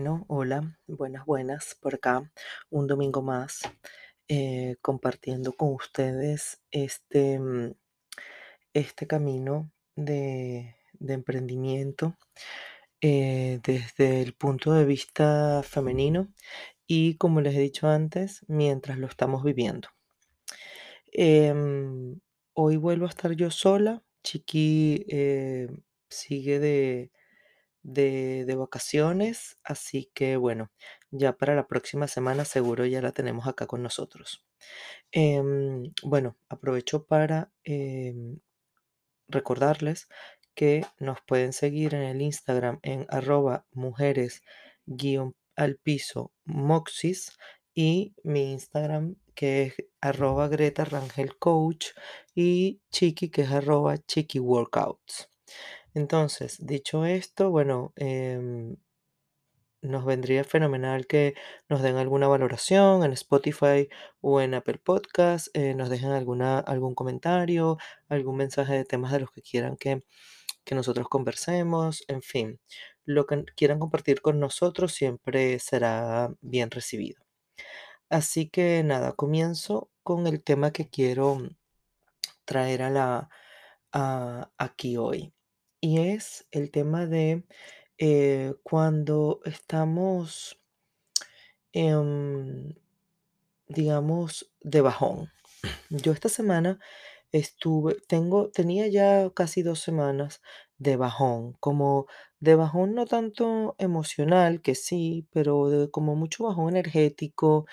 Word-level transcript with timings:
Bueno, 0.00 0.24
hola, 0.28 0.78
buenas, 0.86 1.26
buenas, 1.26 1.76
por 1.78 1.96
acá, 1.96 2.32
un 2.70 2.86
domingo 2.86 3.20
más, 3.20 3.60
eh, 4.28 4.76
compartiendo 4.80 5.52
con 5.52 5.74
ustedes 5.74 6.62
este, 6.70 7.38
mm, 7.38 7.74
este 8.72 9.06
camino 9.06 9.70
de, 9.96 10.74
emprendimiento 11.06 12.16
eh, 13.02 13.60
desde 13.62 14.22
el 14.22 14.32
punto 14.32 14.72
de 14.72 14.86
vista 14.86 15.62
femenino 15.64 16.32
y 16.86 17.16
como 17.18 17.42
les 17.42 17.54
he 17.54 17.60
dicho 17.60 17.86
antes, 17.86 18.42
mientras 18.48 18.96
lo 18.96 19.06
estamos 19.06 19.44
viviendo. 19.44 19.90
Em, 21.12 22.20
hoy 22.54 22.76
vuelvo 22.78 23.04
a 23.04 23.10
estar 23.10 23.32
yo 23.32 23.50
sola, 23.50 24.02
Chiqui 24.22 25.04
eh, 25.10 25.68
sigue 26.08 26.58
de 26.58 27.10
de, 27.82 28.44
de 28.44 28.54
vacaciones, 28.56 29.58
así 29.64 30.10
que 30.14 30.36
bueno, 30.36 30.70
ya 31.10 31.36
para 31.36 31.54
la 31.54 31.66
próxima 31.66 32.08
semana 32.08 32.44
seguro 32.44 32.86
ya 32.86 33.02
la 33.02 33.12
tenemos 33.12 33.46
acá 33.46 33.66
con 33.66 33.82
nosotros. 33.82 34.44
Em, 35.12 35.92
bueno, 36.02 36.36
aprovecho 36.48 37.06
para 37.06 37.52
em, 37.64 38.38
recordarles 39.28 40.08
que 40.54 40.84
nos 40.98 41.20
pueden 41.22 41.52
seguir 41.52 41.94
en 41.94 42.02
el 42.02 42.22
Instagram 42.22 42.80
en 42.82 43.06
arroba 43.08 43.66
mujeres 43.72 44.42
guion 44.86 45.34
al 45.56 45.76
piso 45.76 46.32
moxis 46.44 47.38
y 47.74 48.14
mi 48.24 48.52
Instagram 48.52 49.16
que 49.34 49.62
es 49.62 49.74
arroba 50.00 50.48
Greta 50.48 50.84
Rangel 50.84 51.38
Coach 51.38 51.88
y 52.34 52.80
Chiqui 52.90 53.30
que 53.30 53.42
es 53.42 53.50
arroba 53.50 53.98
Chiqui 53.98 54.38
Workouts. 54.38 55.30
Entonces, 55.94 56.58
dicho 56.60 57.04
esto, 57.04 57.50
bueno, 57.50 57.92
em, 57.96 58.76
nos 59.82 60.04
vendría 60.04 60.44
fenomenal 60.44 61.06
que 61.06 61.34
nos 61.68 61.82
den 61.82 61.96
alguna 61.96 62.28
valoración 62.28 63.02
en 63.02 63.12
Spotify 63.12 63.88
o 64.20 64.40
en 64.40 64.54
Apple 64.54 64.78
Podcast, 64.78 65.48
eh, 65.54 65.74
nos 65.74 65.88
dejen 65.88 66.10
alguna, 66.10 66.58
algún 66.58 66.94
comentario, 66.94 67.78
algún 68.08 68.36
mensaje 68.36 68.74
de 68.74 68.84
temas 68.84 69.12
de 69.12 69.20
los 69.20 69.30
que 69.30 69.42
quieran 69.42 69.76
que, 69.76 70.04
que 70.64 70.74
nosotros 70.74 71.08
conversemos, 71.08 72.04
en 72.08 72.22
fin, 72.22 72.60
lo 73.04 73.26
que 73.26 73.44
quieran 73.56 73.78
compartir 73.80 74.20
con 74.22 74.40
nosotros 74.40 74.92
siempre 74.94 75.58
será 75.60 76.34
bien 76.42 76.70
recibido. 76.70 77.22
Así 78.10 78.48
que 78.50 78.82
nada, 78.84 79.12
comienzo 79.14 79.90
con 80.02 80.26
el 80.26 80.42
tema 80.44 80.72
que 80.72 80.88
quiero 80.88 81.38
traer 82.44 82.82
a 82.82 82.90
la, 82.90 83.30
aquí 84.58 84.96
hoy 84.96 85.32
y 85.80 85.98
es 86.00 86.46
el 86.50 86.70
tema 86.70 87.06
de 87.06 87.44
eh, 87.98 88.54
cuando 88.62 89.40
estamos, 89.44 90.58
em, 91.72 92.74
digamos, 93.68 94.50
de 94.62 94.80
bajón. 94.80 95.30
Yo 95.90 96.12
esta 96.12 96.28
semana 96.28 96.80
estuve, 97.32 97.96
tengo, 98.08 98.50
tenía 98.50 98.88
ya 98.88 99.30
casi 99.34 99.62
dos 99.62 99.80
semanas 99.80 100.42
de 100.78 100.96
bajón, 100.96 101.54
como 101.60 102.06
de 102.40 102.54
bajón 102.56 102.94
no 102.94 103.06
tanto 103.06 103.76
emocional, 103.78 104.62
que 104.62 104.74
sí, 104.76 105.26
pero 105.32 105.90
como 105.92 106.16
mucho 106.16 106.44
bajón 106.44 106.70
energético. 106.70 107.66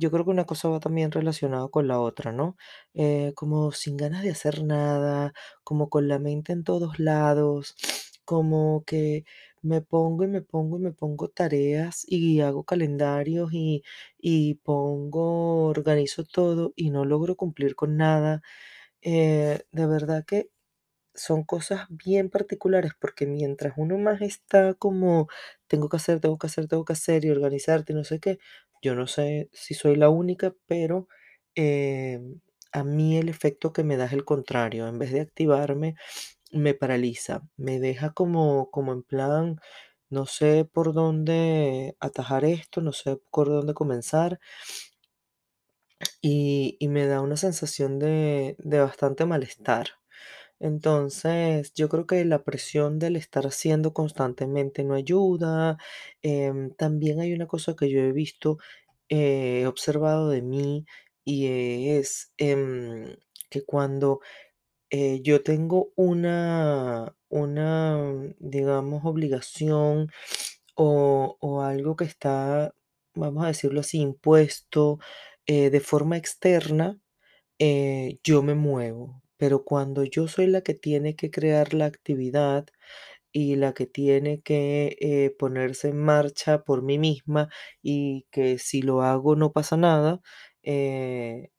Yo 0.00 0.10
creo 0.10 0.24
que 0.24 0.30
una 0.30 0.46
cosa 0.46 0.68
va 0.70 0.80
también 0.80 1.10
relacionada 1.12 1.68
con 1.68 1.86
la 1.88 2.00
otra, 2.00 2.32
¿no? 2.32 2.56
Eh, 2.94 3.32
como 3.36 3.70
sin 3.72 3.96
ganas 3.98 4.22
de 4.22 4.30
hacer 4.30 4.64
nada, 4.64 5.32
como 5.62 5.90
con 5.90 6.08
la 6.08 6.18
mente 6.18 6.52
en 6.52 6.64
todos 6.64 6.98
lados, 6.98 7.74
como 8.24 8.82
que 8.86 9.24
me 9.62 9.82
pongo 9.82 10.24
y 10.24 10.28
me 10.28 10.40
pongo 10.42 10.78
y 10.78 10.80
me 10.82 10.92
pongo 10.92 11.28
tareas 11.28 12.04
y 12.08 12.40
hago 12.40 12.64
calendarios 12.64 13.50
y, 13.52 13.82
y 14.18 14.54
pongo, 14.56 15.66
organizo 15.66 16.24
todo 16.24 16.72
y 16.76 16.90
no 16.90 17.04
logro 17.04 17.36
cumplir 17.36 17.74
con 17.76 17.96
nada. 17.98 18.40
Eh, 19.02 19.60
de 19.72 19.86
verdad 19.86 20.24
que 20.26 20.50
son 21.14 21.44
cosas 21.44 21.86
bien 21.90 22.30
particulares 22.30 22.92
porque 23.00 23.26
mientras 23.26 23.74
uno 23.76 23.98
más 23.98 24.20
está 24.22 24.74
como 24.74 25.28
tengo 25.66 25.88
que 25.88 25.96
hacer, 25.96 26.20
tengo 26.20 26.38
que 26.38 26.46
hacer, 26.46 26.68
tengo 26.68 26.84
que 26.84 26.92
hacer 26.94 27.24
y 27.24 27.30
organizarte 27.30 27.92
y 27.92 27.96
no 27.96 28.04
sé 28.04 28.20
qué, 28.20 28.38
yo 28.82 28.94
no 28.94 29.06
sé 29.06 29.48
si 29.52 29.74
soy 29.74 29.96
la 29.96 30.08
única, 30.10 30.54
pero 30.66 31.08
em, 31.54 32.40
a 32.72 32.84
mí 32.84 33.18
el 33.18 33.28
efecto 33.28 33.72
que 33.72 33.84
me 33.84 33.96
da 33.96 34.06
es 34.06 34.12
el 34.12 34.24
contrario. 34.24 34.88
En 34.88 34.98
vez 34.98 35.12
de 35.12 35.20
activarme, 35.20 35.96
me 36.52 36.74
paraliza, 36.74 37.42
me 37.56 37.80
deja 37.80 38.12
como, 38.12 38.70
como 38.70 38.92
en 38.92 39.02
plan, 39.04 39.60
no 40.10 40.26
sé 40.26 40.64
por 40.72 40.92
dónde 40.94 41.96
atajar 42.00 42.44
esto, 42.44 42.80
no 42.82 42.92
sé 42.92 43.18
por 43.32 43.48
dónde 43.48 43.74
comenzar 43.74 44.40
y, 46.22 46.76
y 46.80 46.88
me 46.88 47.06
da 47.06 47.20
una 47.20 47.36
sensación 47.36 47.98
de, 47.98 48.56
de 48.58 48.80
bastante 48.80 49.26
malestar. 49.26 49.99
Entonces, 50.60 51.72
yo 51.74 51.88
creo 51.88 52.06
que 52.06 52.24
la 52.26 52.44
presión 52.44 52.98
del 52.98 53.16
estar 53.16 53.46
haciendo 53.46 53.92
constantemente 53.94 54.84
no 54.84 54.94
ayuda. 54.94 55.78
Em, 56.22 56.70
también 56.74 57.20
hay 57.20 57.32
una 57.34 57.46
cosa 57.46 57.74
que 57.76 57.90
yo 57.90 58.00
he 58.00 58.12
visto, 58.12 58.58
eh, 59.08 59.62
he 59.62 59.66
observado 59.66 60.28
de 60.30 60.42
mí 60.42 60.84
y 61.24 61.46
es 61.90 62.32
em, 62.38 63.16
que 63.50 63.62
cuando 63.64 64.20
eh, 64.90 65.20
yo 65.22 65.42
tengo 65.42 65.92
una, 65.96 67.16
una, 67.28 67.98
digamos, 68.38 69.02
obligación 69.04 70.10
o, 70.76 71.36
o 71.40 71.62
algo 71.62 71.96
que 71.96 72.04
está, 72.04 72.74
vamos 73.14 73.44
a 73.44 73.48
decirlo 73.48 73.80
así, 73.80 74.00
impuesto 74.00 74.98
eh, 75.46 75.70
de 75.70 75.80
forma 75.80 76.16
externa, 76.18 76.98
yo 78.24 78.42
me 78.42 78.54
muevo, 78.54 79.19
pero 79.40 79.64
cuando 79.64 80.04
yo 80.04 80.28
soy 80.28 80.46
la 80.48 80.62
que 80.62 80.74
tiene 80.74 81.16
que 81.16 81.32
crear 81.32 81.74
la 81.74 81.86
actividad 81.86 82.66
y 83.32 83.56
la 83.56 83.74
que 83.74 83.86
tiene 83.86 84.42
que 84.42 84.96
eh, 85.00 85.30
ponerse 85.38 85.88
en 85.90 85.98
marcha 85.98 86.64
por 86.64 86.82
mí 86.82 86.98
misma 86.98 87.48
y 87.82 88.26
que 88.32 88.58
si 88.58 88.82
lo 88.82 89.02
hago 89.02 89.36
no 89.36 89.52
pasa 89.52 89.76
nada, 89.78 90.20
eh, 90.64 91.50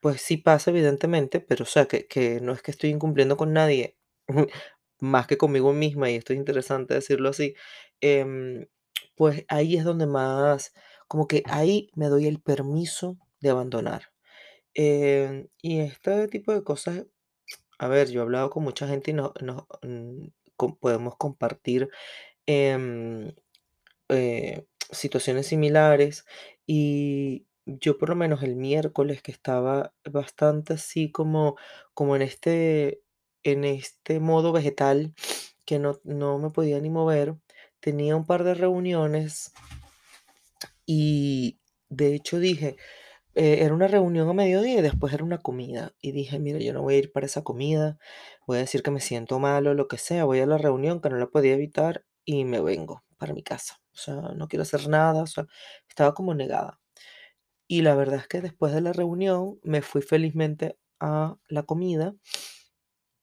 pues 0.00 0.22
sí 0.22 0.36
pasa 0.38 0.70
evidentemente, 0.70 1.40
pero 1.40 1.64
o 1.64 1.66
sea, 1.66 1.86
que, 1.86 2.06
que 2.06 2.40
no 2.40 2.52
es 2.52 2.62
que 2.62 2.70
estoy 2.70 2.90
incumpliendo 2.90 3.36
con 3.36 3.52
nadie, 3.52 3.96
más 5.00 5.26
que 5.26 5.36
conmigo 5.38 5.72
misma, 5.72 6.10
y 6.10 6.16
esto 6.16 6.32
es 6.32 6.38
interesante 6.38 6.94
decirlo 6.94 7.28
así, 7.30 7.54
em, 8.00 8.66
pues 9.16 9.44
ahí 9.48 9.76
es 9.76 9.84
donde 9.84 10.06
más, 10.06 10.72
como 11.08 11.26
que 11.28 11.42
ahí 11.46 11.90
me 11.94 12.06
doy 12.08 12.26
el 12.26 12.40
permiso 12.40 13.18
de 13.40 13.50
abandonar. 13.50 14.04
Em, 14.74 15.48
y 15.62 15.80
este 15.80 16.28
tipo 16.28 16.52
de 16.52 16.62
cosas, 16.62 17.06
a 17.78 17.88
ver, 17.88 18.10
yo 18.10 18.20
he 18.20 18.22
hablado 18.22 18.50
con 18.50 18.62
mucha 18.64 18.86
gente 18.88 19.10
y 19.10 19.14
mm, 19.14 20.30
podemos 20.80 21.16
compartir 21.16 21.90
em, 22.46 23.32
eh, 24.08 24.66
situaciones 24.92 25.46
similares 25.48 26.24
y 26.66 27.46
yo 27.66 27.98
por 27.98 28.10
lo 28.10 28.16
menos 28.16 28.42
el 28.42 28.56
miércoles 28.56 29.22
que 29.22 29.32
estaba 29.32 29.94
bastante 30.04 30.74
así 30.74 31.10
como, 31.12 31.56
como 31.94 32.16
en 32.16 32.22
este, 32.22 33.02
en 33.42 33.64
este 33.64 34.20
modo 34.20 34.52
vegetal 34.52 35.14
que 35.66 35.78
no, 35.78 36.00
no 36.04 36.38
me 36.38 36.50
podía 36.50 36.80
ni 36.80 36.90
mover, 36.90 37.36
tenía 37.80 38.16
un 38.16 38.26
par 38.26 38.44
de 38.44 38.54
reuniones 38.54 39.52
y 40.86 41.58
de 41.88 42.14
hecho 42.14 42.38
dije, 42.38 42.76
eh, 43.40 43.64
era 43.64 43.72
una 43.72 43.88
reunión 43.88 44.28
a 44.28 44.34
mediodía 44.34 44.80
y 44.80 44.82
después 44.82 45.14
era 45.14 45.24
una 45.24 45.38
comida. 45.38 45.94
Y 46.02 46.12
dije, 46.12 46.38
mira, 46.38 46.58
yo 46.58 46.74
no 46.74 46.82
voy 46.82 46.96
a 46.96 46.98
ir 46.98 47.10
para 47.12 47.24
esa 47.24 47.42
comida, 47.42 47.98
voy 48.46 48.58
a 48.58 48.60
decir 48.60 48.82
que 48.82 48.90
me 48.90 49.00
siento 49.00 49.38
mal 49.38 49.66
o 49.66 49.72
lo 49.74 49.88
que 49.88 49.96
sea, 49.96 50.24
voy 50.26 50.40
a 50.40 50.46
la 50.46 50.58
reunión 50.58 51.00
que 51.00 51.08
no 51.08 51.16
la 51.16 51.26
podía 51.28 51.54
evitar 51.54 52.04
y 52.26 52.44
me 52.44 52.60
vengo 52.60 53.02
para 53.16 53.32
mi 53.32 53.42
casa. 53.42 53.80
O 53.94 53.96
sea, 53.98 54.14
no 54.36 54.46
quiero 54.46 54.62
hacer 54.64 54.88
nada, 54.90 55.22
o 55.22 55.26
sea, 55.26 55.46
estaba 55.88 56.12
como 56.12 56.34
negada. 56.34 56.80
Y 57.68 57.82
la 57.82 57.94
verdad 57.94 58.20
es 58.20 58.28
que 58.28 58.42
después 58.42 58.74
de 58.74 58.82
la 58.82 58.92
reunión 58.92 59.58
me 59.62 59.82
fui 59.82 60.02
felizmente 60.02 60.78
a 61.00 61.36
la 61.48 61.62
comida 61.64 62.14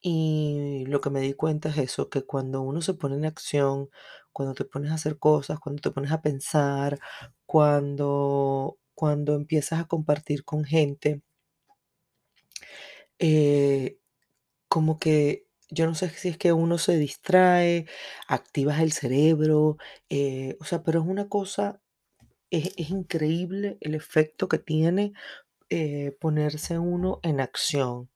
y 0.02 0.86
lo 0.88 1.02
que 1.02 1.10
me 1.10 1.22
di 1.22 1.34
cuenta 1.34 1.70
es 1.70 1.78
eso, 1.78 2.10
que 2.10 2.24
cuando 2.26 2.62
uno 2.62 2.82
se 2.82 2.94
pone 2.94 3.16
en 3.16 3.26
acción, 3.26 3.90
cuando 4.34 4.54
te 4.56 4.66
pones 4.66 4.92
a 4.92 4.96
hacer 4.96 5.20
cosas, 5.20 5.60
cuando 5.60 5.82
te 5.82 5.92
pones 5.92 6.12
a 6.12 6.22
pensar, 6.22 7.00
cuando 7.46 8.78
cuando 8.98 9.36
empiezas 9.36 9.80
a 9.80 9.86
compartir 9.86 10.44
con 10.44 10.66
gente 10.66 11.22
eh, 13.20 14.00
como 14.68 15.00
que 15.00 15.48
yo 15.70 15.86
no 15.86 15.96
sé 15.96 16.10
si 16.10 16.30
es 16.30 16.38
que 16.38 16.54
uno 16.54 16.78
se 16.78 16.98
distrae, 16.98 17.88
activas 18.28 18.82
el 18.82 18.94
cerebro, 18.94 19.78
eh, 20.10 20.58
o 20.60 20.66
sea, 20.66 20.84
pero 20.84 21.02
es 21.02 21.08
una 21.08 21.30
cosa, 21.30 21.82
es, 22.52 22.74
es 22.78 22.90
increíble 22.92 23.78
el 23.82 23.96
efecto 23.96 24.48
que 24.50 24.60
tiene 24.60 25.14
eh, 25.70 26.16
ponerse 26.22 26.80
uno 26.80 27.20
en 27.24 27.42
acción. 27.42 28.10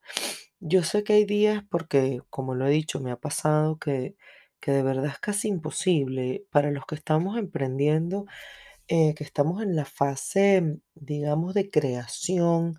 Yo 0.60 0.82
sé 0.84 1.04
que 1.04 1.14
hay 1.14 1.24
días, 1.26 1.64
porque 1.70 2.22
como 2.30 2.54
lo 2.54 2.66
he 2.66 2.70
dicho, 2.70 3.00
me 3.00 3.12
ha 3.12 3.16
pasado 3.20 3.78
que, 3.78 4.16
que 4.60 4.72
de 4.72 4.82
verdad 4.82 5.06
es 5.06 5.18
casi 5.18 5.48
imposible 5.48 6.46
para 6.50 6.70
los 6.70 6.86
que 6.86 6.94
estamos 6.96 7.38
emprendiendo, 7.38 8.26
eh, 8.88 9.14
que 9.14 9.24
estamos 9.24 9.62
en 9.62 9.76
la 9.76 9.84
fase, 9.84 10.78
digamos, 10.94 11.54
de 11.54 11.70
creación 11.70 12.78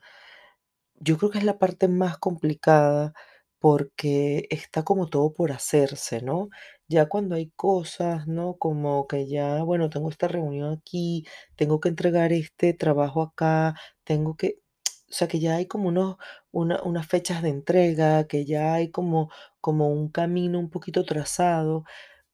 yo 0.99 1.17
creo 1.17 1.31
que 1.31 1.37
es 1.39 1.43
la 1.43 1.59
parte 1.59 1.87
más 1.87 2.17
complicada 2.17 3.13
porque 3.59 4.47
está 4.49 4.83
como 4.83 5.07
todo 5.09 5.33
por 5.33 5.51
hacerse, 5.51 6.21
¿no? 6.21 6.49
Ya 6.87 7.07
cuando 7.07 7.35
hay 7.35 7.49
cosas, 7.55 8.27
¿no? 8.27 8.57
Como 8.57 9.07
que 9.07 9.27
ya, 9.27 9.63
bueno, 9.63 9.89
tengo 9.89 10.09
esta 10.09 10.27
reunión 10.27 10.73
aquí, 10.73 11.25
tengo 11.55 11.79
que 11.79 11.89
entregar 11.89 12.33
este 12.33 12.73
trabajo 12.73 13.21
acá, 13.21 13.75
tengo 14.03 14.35
que, 14.35 14.59
o 15.09 15.13
sea, 15.13 15.27
que 15.29 15.39
ya 15.39 15.55
hay 15.55 15.65
como 15.67 15.87
unos, 15.89 16.17
una- 16.51 16.81
unas 16.83 17.07
fechas 17.07 17.41
de 17.41 17.49
entrega, 17.49 18.27
que 18.27 18.43
ya 18.45 18.73
hay 18.73 18.91
como, 18.91 19.29
como 19.61 19.87
un 19.89 20.09
camino 20.09 20.59
un 20.59 20.69
poquito 20.69 21.05
trazado. 21.05 21.85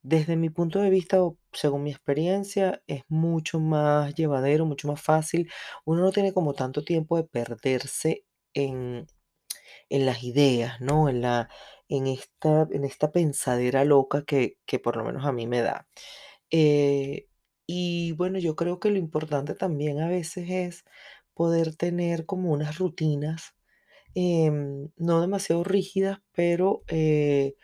Desde 0.02 0.38
mi 0.38 0.50
punto 0.50 0.80
de 0.82 0.90
vista, 0.90 1.22
o 1.24 1.38
según 1.52 1.84
mi 1.84 1.92
experiencia, 1.92 2.82
es 2.88 3.04
mucho 3.10 3.60
más 3.60 4.16
llevadero, 4.16 4.66
mucho 4.66 4.88
más 4.88 5.02
fácil. 5.02 5.52
Uno 5.86 6.02
no 6.04 6.12
tiene 6.12 6.34
como 6.34 6.54
tanto 6.54 6.84
tiempo 6.84 7.18
de 7.18 7.26
perderse 7.26 8.26
en, 8.54 9.08
en 9.90 10.06
las 10.06 10.24
ideas, 10.24 10.80
¿no? 10.82 11.10
En 11.10 11.22
la, 11.22 11.50
en 11.90 12.08
esta, 12.08 12.68
en 12.72 12.86
esta 12.86 13.12
pensadera 13.12 13.84
loca 13.86 14.24
que, 14.26 14.58
que 14.66 14.80
por 14.80 14.98
lo 14.98 15.04
menos 15.06 15.26
a 15.26 15.32
mí 15.32 15.48
me 15.48 15.62
da. 15.62 15.88
Eh, 16.52 17.28
y 17.68 18.14
bueno, 18.14 18.40
yo 18.40 18.56
creo 18.56 18.80
que 18.80 18.92
lo 18.92 18.98
importante 18.98 19.56
también 19.56 20.00
a 20.02 20.10
veces 20.10 20.50
es 20.50 20.86
poder 21.34 21.76
tener 21.76 22.26
como 22.26 22.52
unas 22.52 22.78
rutinas 22.80 23.56
em, 24.16 24.90
no 24.98 25.22
demasiado 25.22 25.64
rígidas, 25.64 26.20
pero 26.34 26.84
eh, 26.90 27.56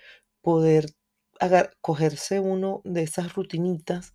poder 0.42 0.88
agar- 1.40 1.72
cogerse 1.82 2.40
uno 2.40 2.82
de 2.86 3.04
esas 3.04 3.34
rutinitas 3.36 4.14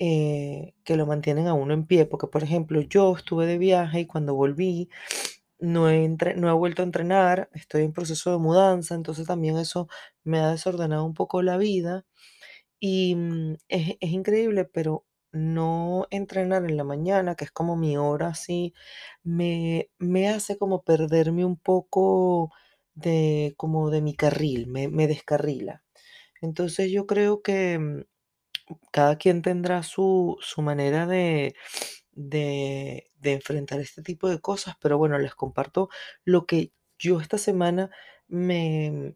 eh, 0.00 0.74
que 0.84 0.96
lo 0.96 1.06
mantienen 1.06 1.46
a 1.48 1.54
uno 1.54 1.74
en 1.74 1.86
pie. 1.86 2.06
Porque, 2.06 2.26
por 2.28 2.42
ejemplo, 2.44 2.80
yo 2.82 3.16
estuve 3.16 3.46
de 3.46 3.58
viaje 3.58 4.00
y 4.00 4.06
cuando 4.06 4.34
volví 4.34 4.88
no 5.58 5.88
he, 5.90 6.04
entre- 6.04 6.36
no 6.36 6.48
he 6.50 6.52
vuelto 6.52 6.82
a 6.82 6.84
entrenar, 6.86 7.50
estoy 7.54 7.82
en 7.84 7.92
proceso 7.92 8.30
de 8.32 8.38
mudanza, 8.38 8.94
entonces 8.94 9.26
también 9.26 9.58
eso 9.58 9.88
me 10.24 10.38
ha 10.40 10.50
desordenado 10.50 11.04
un 11.04 11.14
poco 11.14 11.42
la 11.42 11.56
vida. 11.58 12.04
Y 12.80 13.14
mm, 13.16 13.54
es, 13.68 13.96
es 14.00 14.10
increíble, 14.10 14.64
pero 14.64 15.04
no 15.32 16.06
entrenar 16.10 16.64
en 16.64 16.76
la 16.76 16.84
mañana, 16.84 17.34
que 17.34 17.44
es 17.44 17.50
como 17.52 17.76
mi 17.76 17.96
hora 17.96 18.28
así, 18.28 18.74
me, 19.22 19.90
me 19.98 20.28
hace 20.28 20.56
como 20.58 20.82
perderme 20.82 21.44
un 21.44 21.56
poco 21.58 22.52
de, 22.94 23.54
como 23.56 23.90
de 23.90 24.02
mi 24.02 24.14
carril, 24.14 24.66
me, 24.68 24.88
me 24.88 25.06
descarrila. 25.06 25.84
Entonces 26.40 26.90
yo 26.90 27.06
creo 27.06 27.42
que 27.42 27.78
mm, 27.78 28.02
cada 28.92 29.16
quien 29.18 29.42
tendrá 29.42 29.82
su, 29.82 30.36
su 30.40 30.62
manera 30.62 31.06
de, 31.06 31.54
de, 32.12 33.10
enfrentar 33.22 33.80
este 33.80 34.02
tipo 34.02 34.28
de 34.28 34.40
cosas, 34.40 34.76
pero 34.80 34.98
bueno, 34.98 35.18
les 35.18 35.34
comparto 35.34 35.88
lo 36.24 36.46
que 36.46 36.72
yo 36.98 37.20
esta 37.20 37.38
semana 37.38 37.90
me, 38.28 39.14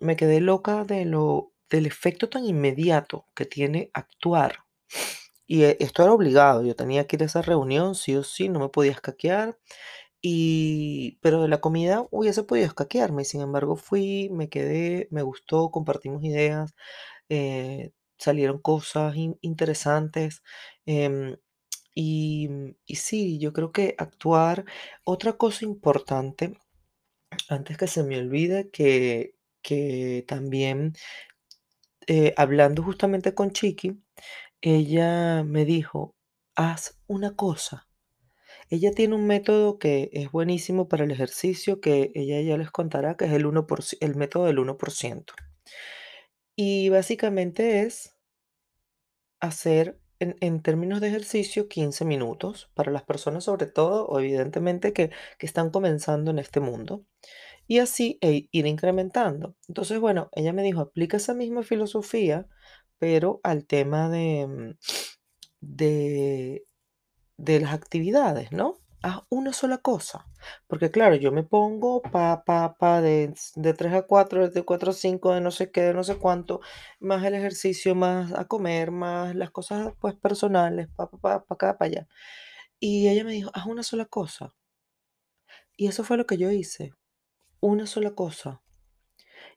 me 0.00 0.16
quedé 0.16 0.40
loca 0.40 0.84
de 0.84 1.04
lo, 1.04 1.52
del 1.70 1.86
efecto 1.86 2.28
tan 2.28 2.44
inmediato 2.44 3.26
que 3.34 3.46
tiene 3.46 3.90
actuar. 3.94 4.64
Y 5.46 5.64
eh, 5.64 5.76
esto 5.80 6.02
era 6.02 6.12
obligado, 6.12 6.62
yo 6.64 6.76
tenía 6.76 7.06
que 7.06 7.16
ir 7.16 7.22
a 7.22 7.26
esa 7.26 7.42
reunión, 7.42 7.94
sí 7.94 8.16
o 8.16 8.22
sí, 8.22 8.48
no 8.48 8.60
me 8.60 8.68
podía 8.68 8.92
escaquear. 8.92 9.58
Y, 10.22 11.18
pero 11.22 11.42
de 11.42 11.48
la 11.48 11.60
comida 11.60 12.06
hubiese 12.12 12.44
podido 12.44 12.66
escaquearme, 12.66 13.24
sin 13.24 13.40
embargo 13.42 13.76
fui, 13.76 14.30
me 14.32 14.48
quedé, 14.48 15.08
me 15.10 15.22
gustó, 15.22 15.70
compartimos 15.72 16.22
ideas, 16.24 16.74
eh, 17.30 17.92
salieron 18.18 18.58
cosas 18.60 19.16
in- 19.16 19.38
interesantes. 19.42 20.42
em, 20.86 21.36
y, 21.94 22.50
y 22.86 22.96
sí, 22.96 23.38
yo 23.40 23.52
creo 23.54 23.72
que 23.72 23.94
actuar, 23.98 24.64
otra 25.04 25.34
cosa 25.34 25.64
importante, 25.66 26.58
antes 27.48 27.78
que 27.78 27.86
se 27.88 28.02
me 28.04 28.18
olvide, 28.18 28.70
que, 28.70 29.36
que 29.62 30.24
también 30.28 30.94
eh, 32.06 32.32
hablando 32.36 32.82
justamente 32.82 33.34
con 33.34 33.50
Chiqui, 33.52 34.00
ella 34.60 35.44
me 35.44 35.64
dijo, 35.64 36.16
haz 36.56 36.98
una 37.08 37.36
cosa. 37.36 37.88
Ella 38.72 38.90
tiene 38.92 39.14
un 39.14 39.26
método 39.26 39.78
que 39.78 40.08
es 40.14 40.32
buenísimo 40.32 40.88
para 40.88 41.04
el 41.04 41.10
ejercicio, 41.10 41.78
que 41.82 42.10
ella 42.14 42.40
ya 42.40 42.56
les 42.56 42.70
contará, 42.70 43.18
que 43.18 43.26
es 43.26 43.32
el 43.32 43.44
1%, 43.44 43.98
el 44.00 44.16
método 44.16 44.46
del 44.46 44.58
uno 44.60 44.78
por 44.78 44.90
ciento 44.92 45.34
Y 46.56 46.88
básicamente 46.88 47.82
es 47.82 48.16
hacer, 49.40 49.98
en, 50.20 50.36
en 50.40 50.62
términos 50.62 51.00
de 51.00 51.08
ejercicio, 51.08 51.68
15 51.68 52.04
minutos 52.04 52.70
para 52.74 52.92
las 52.92 53.02
personas, 53.02 53.44
sobre 53.44 53.66
todo, 53.66 54.06
o 54.06 54.20
evidentemente, 54.20 54.92
que, 54.92 55.10
que 55.38 55.46
están 55.46 55.70
comenzando 55.70 56.30
en 56.30 56.38
este 56.38 56.60
mundo. 56.60 57.04
Y 57.66 57.78
así 57.78 58.18
e 58.22 58.48
ir 58.52 58.66
incrementando. 58.66 59.56
Entonces, 59.68 60.00
bueno, 60.00 60.30
ella 60.32 60.52
me 60.52 60.62
dijo, 60.62 60.80
aplica 60.80 61.18
esa 61.18 61.34
misma 61.34 61.62
filosofía, 61.62 62.46
pero 62.98 63.40
al 63.44 63.66
tema 63.66 64.08
de, 64.10 64.76
de, 65.60 66.64
de 67.36 67.60
las 67.60 67.72
actividades, 67.72 68.52
¿no? 68.52 68.78
Haz 69.02 69.22
una 69.30 69.52
sola 69.52 69.78
cosa. 69.78 70.26
Porque 70.68 70.90
claro, 70.90 71.16
yo 71.16 71.32
me 71.32 71.42
pongo 71.42 72.02
pa, 72.02 72.44
pa, 72.44 72.74
pa, 72.74 73.00
de, 73.00 73.34
de 73.56 73.74
3 73.74 73.94
a 73.94 74.02
4, 74.02 74.50
de 74.50 74.62
4 74.64 74.90
a 74.90 74.94
5, 74.94 75.34
de 75.34 75.40
no 75.40 75.50
sé 75.50 75.70
qué, 75.70 75.82
de 75.82 75.94
no 75.94 76.04
sé 76.04 76.16
cuánto, 76.16 76.60
más 77.00 77.24
el 77.24 77.34
ejercicio, 77.34 77.94
más 77.94 78.32
a 78.32 78.46
comer, 78.46 78.90
más 78.92 79.34
las 79.34 79.50
cosas 79.50 79.92
pues 80.00 80.14
personales, 80.14 80.88
pa, 80.94 81.10
pa, 81.10 81.18
pa, 81.18 81.44
pa 81.44 81.54
acá, 81.54 81.78
pa 81.78 81.86
allá. 81.86 82.06
Y 82.78 83.08
ella 83.08 83.24
me 83.24 83.32
dijo, 83.32 83.50
haz 83.54 83.66
una 83.66 83.82
sola 83.82 84.06
cosa. 84.06 84.54
Y 85.76 85.88
eso 85.88 86.04
fue 86.04 86.16
lo 86.16 86.26
que 86.26 86.36
yo 86.36 86.50
hice, 86.50 86.92
una 87.60 87.86
sola 87.86 88.14
cosa. 88.14 88.62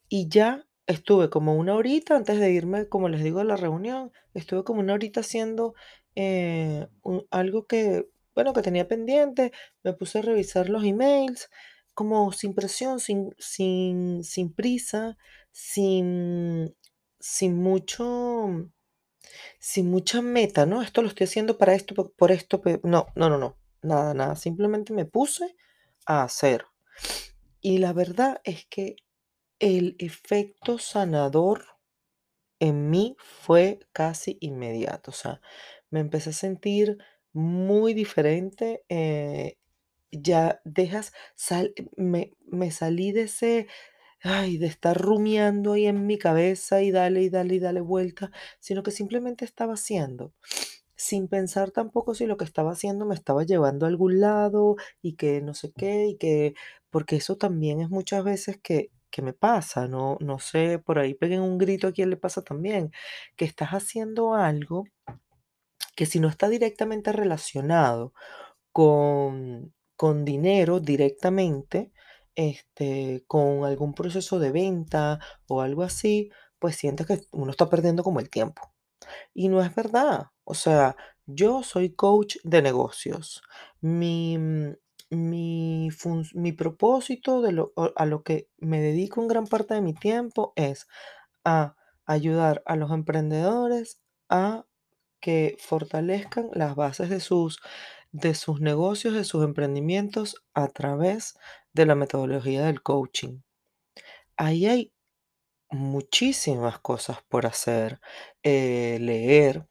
Y 0.10 0.30
ya 0.30 0.66
estuve 0.88 1.30
como 1.30 1.56
una 1.56 1.76
horita 1.76 2.16
antes 2.16 2.40
de 2.40 2.52
irme, 2.52 2.88
como 2.88 3.10
les 3.10 3.24
digo, 3.24 3.40
a 3.40 3.44
la 3.44 3.58
reunión, 3.58 4.12
estuve 4.34 4.64
como 4.64 4.80
una 4.80 4.94
horita 4.94 5.22
haciendo 5.22 5.74
eh, 6.16 6.88
algo 7.32 7.68
que, 7.68 8.10
bueno, 8.36 8.54
que 8.54 8.62
tenía 8.62 8.88
pendiente, 8.88 9.52
me 9.84 9.94
puse 9.94 10.20
a 10.20 10.22
revisar 10.24 10.70
los 10.70 10.84
emails, 10.84 11.50
como 11.94 12.32
sin 12.32 12.54
presión, 12.54 13.00
sin, 13.00 13.34
sin, 13.40 14.24
sin 14.24 14.54
prisa, 14.54 15.18
sin, 15.52 16.76
sin 17.20 17.56
mucho, 17.58 18.70
sin 19.60 19.90
mucha 19.90 20.22
meta, 20.22 20.66
¿no? 20.66 20.82
Esto 20.82 21.02
lo 21.02 21.08
estoy 21.10 21.26
haciendo 21.26 21.58
para 21.58 21.74
esto, 21.76 21.96
por, 21.96 22.12
por 22.14 22.32
esto, 22.32 22.62
pe- 22.62 22.80
no, 22.84 23.08
no, 23.16 23.30
no, 23.30 23.38
no, 23.38 23.58
nada, 23.82 24.14
nada, 24.14 24.36
simplemente 24.36 24.94
me 24.94 25.06
puse 25.06 25.56
a 26.06 26.24
hacer. 26.24 26.66
Y 27.62 27.80
la 27.80 27.94
verdad 27.94 28.42
es 28.44 28.66
que 28.68 28.98
el 29.60 29.96
efecto 30.00 30.80
sanador 30.80 31.66
en 32.60 32.90
mí 32.90 33.16
fue 33.20 33.80
casi 33.94 34.38
inmediato, 34.42 35.12
o 35.12 35.14
sea, 35.14 35.42
me 35.96 36.02
empecé 36.02 36.32
a 36.32 36.34
sentir 36.34 36.98
muy 37.34 37.94
diferente, 37.96 38.84
eh, 38.90 39.58
ya 40.12 40.62
dejas, 40.66 41.14
sal, 41.36 41.74
me, 41.98 42.34
me 42.48 42.72
salí 42.72 43.12
de 43.14 43.24
ese, 43.24 43.68
ay, 44.24 44.58
de 44.60 44.68
estar 44.68 44.98
rumiando 45.00 45.74
ahí 45.74 45.88
en 45.88 46.08
mi 46.08 46.18
cabeza 46.20 46.82
y 46.84 46.92
dale 46.92 47.24
y 47.24 47.30
dale 47.30 47.56
y 47.56 47.60
dale 47.60 47.82
vuelta, 47.82 48.32
sino 48.60 48.84
que 48.84 48.92
simplemente 48.92 49.46
estaba 49.46 49.76
haciendo, 49.76 50.34
sin 50.96 51.28
pensar 51.28 51.72
tampoco 51.72 52.14
si 52.16 52.26
lo 52.26 52.38
que 52.38 52.46
estaba 52.46 52.72
haciendo 52.72 53.06
me 53.06 53.16
estaba 53.16 53.44
llevando 53.44 53.86
a 53.86 53.90
algún 53.90 54.20
lado 54.22 54.76
y 55.02 55.16
que 55.16 55.42
no 55.42 55.54
sé 55.54 55.72
qué, 55.78 56.08
y 56.08 56.18
que, 56.18 56.56
porque 56.90 57.18
eso 57.18 57.38
también 57.38 57.82
es 57.82 57.90
muchas 57.90 58.24
veces 58.24 58.58
que, 58.62 58.92
que 59.12 59.22
me 59.22 59.34
pasa, 59.34 59.88
no, 59.88 60.18
no 60.22 60.40
sé, 60.40 60.80
por 60.80 61.00
ahí 61.00 61.14
peguen 61.16 61.42
un 61.42 61.58
grito 61.58 61.88
a 61.88 61.92
quien 61.94 62.10
le 62.10 62.18
pasa 62.18 62.42
también, 62.44 62.92
que 63.36 63.46
estás 63.46 63.70
haciendo 63.72 64.34
algo 64.36 64.86
que 65.96 66.06
si 66.06 66.20
no 66.20 66.28
está 66.30 66.50
directamente 66.50 67.12
relacionado 67.12 68.14
con, 68.72 69.74
con 69.96 70.26
dinero 70.26 70.80
directamente, 70.80 71.92
este, 72.36 73.24
con 73.28 73.66
algún 73.66 73.94
proceso 73.94 74.40
de 74.40 74.52
venta 74.52 75.20
o 75.48 75.62
algo 75.62 75.84
así, 75.84 76.32
pues 76.60 76.76
sientes 76.76 77.08
que 77.08 77.22
uno 77.32 77.52
está 77.52 77.70
perdiendo 77.70 78.04
como 78.04 78.20
el 78.20 78.30
tiempo. 78.30 78.74
Y 79.34 79.50
no 79.50 79.62
es 79.62 79.74
verdad. 79.76 80.28
O 80.44 80.54
sea, 80.54 80.96
Yo 81.28 81.64
soy 81.64 81.96
coach 81.96 82.38
de 82.44 82.62
negocios. 82.62 83.42
Mi, 83.82 84.38
mm, 84.38 84.76
mi, 85.12 85.90
mi 86.34 86.52
propósito 86.54 87.42
de 87.42 87.52
lo, 87.52 87.74
a 87.96 88.06
lo 88.06 88.24
que 88.24 88.50
me 88.58 88.80
dedico 88.82 89.22
en 89.22 89.28
gran 89.28 89.48
parte 89.48 89.74
de 89.76 89.82
mi 89.82 89.94
tiempo 89.94 90.54
es 90.56 90.88
a 91.46 91.76
ayudar 92.06 92.64
a 92.66 92.76
los 92.76 92.92
emprendedores 92.92 94.02
a 94.30 94.66
que 95.26 95.58
fortalezcan 95.58 96.52
las 96.54 96.76
bases 96.76 97.10
de 97.10 97.20
sus, 97.20 97.60
de 98.12 98.36
sus 98.36 98.62
negocios, 98.62 99.16
de 99.16 99.24
sus 99.24 99.44
emprendimientos 99.44 100.46
a 100.54 100.68
través 100.68 101.36
de 101.74 101.88
la 101.88 101.96
metodología 101.96 102.64
del 102.64 102.84
coaching. 102.84 103.40
Ahí 104.38 104.68
hay 104.68 104.94
muchísimas 105.72 106.78
cosas 106.78 107.24
por 107.28 107.48
hacer, 107.48 108.00
eh, 108.44 109.00
leer 109.02 109.68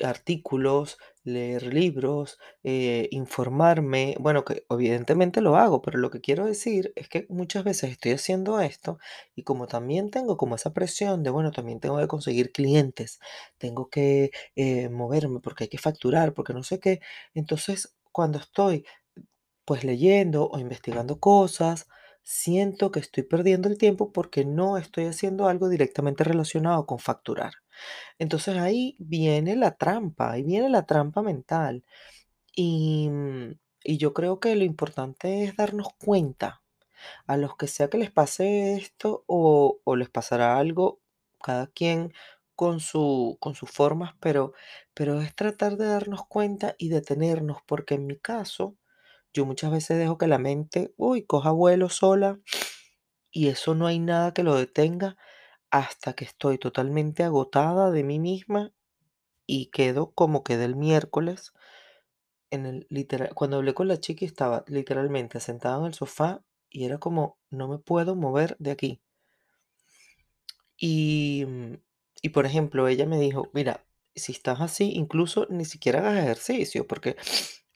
artículos, 0.00 0.96
leer 1.28 1.62
libros, 1.72 2.38
eh, 2.64 3.08
informarme. 3.12 4.16
Bueno, 4.20 4.44
que 4.44 4.64
evidentemente 4.70 5.40
lo 5.40 5.56
hago, 5.56 5.82
pero 5.82 5.98
lo 5.98 6.10
que 6.10 6.20
quiero 6.20 6.46
decir 6.46 6.92
es 6.96 7.08
que 7.08 7.26
muchas 7.28 7.64
veces 7.64 7.90
estoy 7.92 8.12
haciendo 8.12 8.60
esto 8.60 8.98
y 9.36 9.42
como 9.44 9.66
también 9.66 10.10
tengo 10.10 10.36
como 10.36 10.56
esa 10.56 10.72
presión 10.74 11.22
de, 11.22 11.30
bueno, 11.30 11.52
también 11.52 11.80
tengo 11.80 11.98
que 11.98 12.08
conseguir 12.08 12.52
clientes, 12.52 13.20
tengo 13.58 13.88
que 13.90 14.30
eh, 14.56 14.88
moverme 14.88 15.40
porque 15.40 15.64
hay 15.64 15.68
que 15.70 15.78
facturar, 15.78 16.34
porque 16.34 16.54
no 16.54 16.62
sé 16.64 16.80
qué. 16.80 17.00
Entonces, 17.34 17.94
cuando 18.12 18.38
estoy 18.38 18.84
pues 19.64 19.84
leyendo 19.84 20.48
o 20.48 20.58
investigando 20.58 21.20
cosas, 21.20 21.88
siento 22.22 22.90
que 22.90 23.00
estoy 23.00 23.22
perdiendo 23.24 23.68
el 23.68 23.78
tiempo 23.78 24.12
porque 24.12 24.44
no 24.44 24.78
estoy 24.78 25.06
haciendo 25.06 25.48
algo 25.48 25.68
directamente 25.68 26.24
relacionado 26.24 26.86
con 26.86 26.98
facturar. 26.98 27.52
Entonces 28.18 28.56
ahí 28.58 28.96
viene 29.00 29.56
la 29.56 29.76
trampa, 29.76 30.32
ahí 30.32 30.42
viene 30.44 30.68
la 30.68 30.86
trampa 30.86 31.22
mental. 31.22 31.84
Y, 32.54 33.08
mm, 33.10 33.52
y 33.84 33.98
yo 33.98 34.12
creo 34.14 34.40
que 34.40 34.56
lo 34.56 34.64
importante 34.64 35.44
es 35.44 35.56
darnos 35.56 35.88
cuenta 35.98 36.62
a 37.26 37.36
los 37.36 37.56
que 37.56 37.68
sea 37.68 37.88
que 37.90 37.98
les 37.98 38.10
pase 38.10 38.74
esto 38.76 39.24
o, 39.26 39.80
o 39.84 39.96
les 39.96 40.10
pasará 40.10 40.58
algo, 40.58 41.00
cada 41.42 41.68
quien 41.68 42.12
con 42.56 42.80
su, 42.80 43.38
con 43.40 43.54
sus 43.54 43.70
formas, 43.70 44.14
pero, 44.20 44.52
pero 44.94 45.20
es 45.20 45.34
tratar 45.34 45.76
de 45.76 45.86
darnos 45.86 46.26
cuenta 46.26 46.74
y 46.78 46.88
detenernos, 46.90 47.58
porque 47.66 47.94
en 47.94 48.06
mi 48.06 48.18
caso, 48.18 48.76
yo 49.34 49.46
muchas 49.46 49.70
veces 49.72 49.98
dejo 49.98 50.18
que 50.18 50.26
la 50.28 50.38
mente, 50.38 50.94
uy, 50.96 51.24
coja 51.26 51.52
vuelo 51.52 51.88
sola 51.90 52.40
y 53.30 53.48
eso 53.48 53.74
no 53.74 53.86
hay 53.86 53.98
nada 53.98 54.32
que 54.34 54.42
lo 54.42 54.54
detenga 54.56 55.16
hasta 55.70 56.14
que 56.14 56.24
estoy 56.24 56.58
totalmente 56.58 57.24
agotada 57.24 57.90
de 57.90 58.04
mí 58.04 58.18
misma 58.18 58.72
y 59.46 59.66
quedo 59.68 60.12
como 60.12 60.44
quedé 60.44 60.64
el 60.66 60.76
miércoles 60.76 61.52
en 62.50 62.66
el 62.66 62.86
literal 62.90 63.30
cuando 63.34 63.56
hablé 63.56 63.72
con 63.74 63.88
la 63.88 64.00
chica 64.00 64.26
estaba 64.26 64.62
literalmente 64.68 65.40
sentada 65.40 65.78
en 65.80 65.86
el 65.86 65.94
sofá 65.94 66.42
y 66.70 66.84
era 66.84 66.98
como: 66.98 67.38
"No 67.50 67.68
me 67.68 67.78
puedo 67.78 68.16
mover 68.16 68.54
de 68.58 68.70
aquí". 68.72 69.00
Y, 70.76 71.44
mm, 71.46 71.74
y 72.22 72.28
por 72.30 72.46
ejemplo, 72.46 72.88
ella 72.88 73.06
me 73.06 73.18
dijo: 73.20 73.50
"Mira, 73.52 73.84
si 74.14 74.32
estás 74.32 74.60
así, 74.60 74.92
incluso 74.94 75.46
ni 75.50 75.64
siquiera 75.64 76.00
hagas 76.00 76.18
ejercicio, 76.24 76.86
porque 76.86 77.16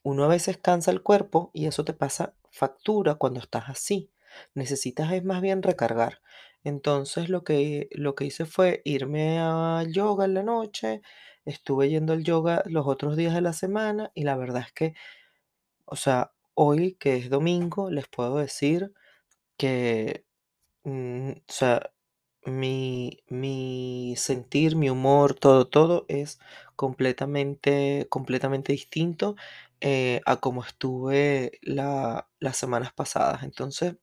uno 0.02 0.24
a 0.24 0.28
veces 0.28 0.58
cansa 0.58 0.90
el 0.90 1.02
cuerpo 1.02 1.50
y 1.54 1.66
eso 1.66 1.84
te 1.84 1.92
pasa 1.94 2.34
factura 2.50 3.14
cuando 3.16 3.40
estás 3.40 3.64
así. 3.68 4.10
Necesitas 4.54 5.12
es 5.12 5.24
más 5.24 5.42
bien 5.42 5.62
recargar". 5.62 6.20
Entonces 6.64 7.28
lo 7.28 7.44
que 7.44 7.88
lo 7.92 8.14
que 8.14 8.26
hice 8.26 8.46
fue 8.46 8.82
irme 8.84 9.38
al 9.40 9.92
yoga 9.92 10.24
en 10.26 10.34
la 10.34 10.42
noche, 10.42 11.02
estuve 11.44 11.88
yendo 11.90 12.12
al 12.12 12.24
yoga 12.24 12.62
los 12.66 12.86
otros 12.86 13.16
días 13.16 13.34
de 13.34 13.40
la 13.42 13.52
semana 13.52 14.10
y 14.14 14.24
la 14.24 14.36
verdad 14.36 14.62
es 14.66 14.72
que, 14.72 14.94
o 15.86 15.96
sea, 15.96 16.32
hoy 16.54 16.94
que 16.96 17.16
es 17.16 17.30
domingo, 17.30 17.90
les 17.90 18.08
puedo 18.08 18.38
decir 18.38 18.92
que 19.58 20.26
Mm, 20.84 21.32
o 21.32 21.42
sea, 21.52 21.92
mi, 22.46 23.20
mi 23.28 24.14
sentir, 24.18 24.76
mi 24.76 24.90
humor, 24.90 25.34
todo, 25.34 25.68
todo 25.68 26.06
es 26.08 26.40
completamente, 26.76 28.06
completamente 28.10 28.72
distinto 28.72 29.36
eh, 29.82 30.22
a 30.26 30.38
como 30.40 30.64
estuve 30.64 31.58
la- 31.62 32.28
las 32.40 32.56
semanas 32.58 32.92
pasadas. 32.94 33.44
Entonces, 33.44 33.96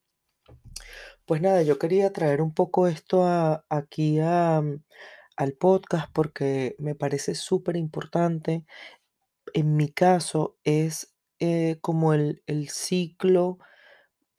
pues 1.29 1.41
nada, 1.43 1.61
yo 1.61 1.77
quería 1.77 2.11
traer 2.11 2.41
un 2.41 2.55
poco 2.55 2.87
esto 2.87 3.23
aquí 3.69 4.19
mm, 4.19 4.81
al 5.37 5.53
podcast 5.53 6.11
porque 6.11 6.75
me 6.79 6.95
parece 6.95 7.35
súper 7.35 7.77
importante. 7.77 8.65
En 9.53 9.75
mi 9.77 9.89
caso 9.89 10.57
es 10.63 11.15
eh, 11.39 11.77
como 11.81 12.13
el, 12.13 12.41
ciclo. 12.69 13.59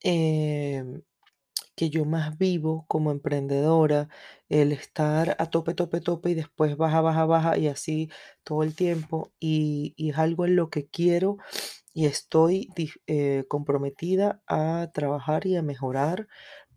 em, 0.03 1.03
que 1.77 1.91
yo 1.91 2.05
más 2.07 2.39
vivo 2.39 2.87
como 2.89 3.13
emprendedora, 3.13 4.09
el 4.49 4.73
estar 4.73 5.37
a 5.39 5.51
tope, 5.51 5.75
tope, 5.75 6.01
tope 6.01 6.31
y 6.31 6.35
después 6.35 6.77
baja, 6.77 7.01
baja, 7.03 7.27
baja 7.27 7.59
y 7.59 7.69
así 7.69 8.11
todo 8.45 8.65
el 8.65 8.75
tiempo. 8.77 9.33
Y, 9.41 9.95
es 9.99 10.19
algo 10.19 10.47
en 10.47 10.57
lo 10.57 10.71
que 10.71 10.89
quiero 10.89 11.39
y 11.95 12.07
estoy 12.07 12.71
eh, 13.07 13.45
comprometida 13.49 14.43
a 14.49 14.91
trabajar 14.95 15.47
y 15.47 15.57
a 15.57 15.63
mejorar 15.63 16.29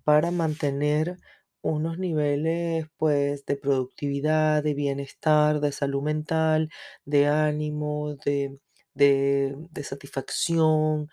para 0.04 0.32
mantener 0.32 1.18
unos 1.62 1.98
niveles 1.98 2.88
pues 2.98 3.46
de 3.46 3.56
productividad, 3.58 4.64
de 4.64 4.74
bienestar, 4.74 5.60
de 5.62 5.72
salud 5.72 6.02
mental, 6.04 6.70
de 7.06 7.28
ánimo, 7.28 8.16
de, 8.26 8.60
de 8.96 9.84
satisfacción 9.84 11.10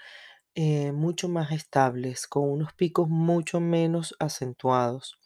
eh, 0.55 0.93
mucho 0.93 1.29
más 1.29 1.53
estables, 1.53 2.27
con 2.27 2.51
unos 2.51 2.73
picos 2.75 3.09
mucho 3.09 3.61
menos 3.61 4.15
acentuados. 4.19 5.19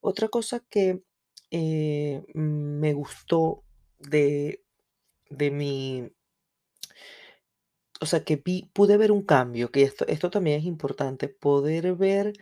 Otra 0.00 0.28
cosa 0.28 0.60
que 0.70 1.02
eh, 1.50 2.22
me 2.34 2.92
gustó 2.94 3.64
de, 3.98 4.64
de 5.30 5.50
mi, 5.50 6.10
o 8.00 8.06
sea, 8.06 8.24
que 8.24 8.36
pude 8.72 8.96
ver 8.96 9.12
un 9.12 9.22
cambio, 9.24 9.70
que 9.70 9.82
esto, 9.82 10.06
esto 10.08 10.30
también 10.30 10.58
es 10.60 10.66
importante, 10.66 11.28
poder 11.28 11.94
ver 11.94 12.32